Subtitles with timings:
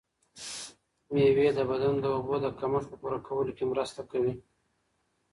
[1.13, 4.33] مېوې د بدن د اوبو د کمښت په پوره کولو کې مرسته کوي.